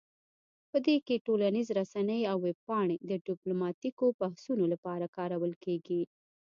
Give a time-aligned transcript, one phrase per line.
[0.69, 6.01] په دې کې ټولنیز رسنۍ او ویب پاڼې د ډیپلوماتیکو بحثونو لپاره کارول کیږي